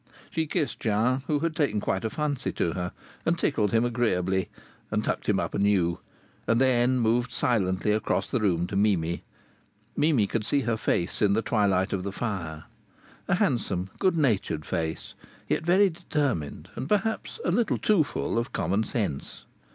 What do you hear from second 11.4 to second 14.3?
twilight of the fire. A handsome, good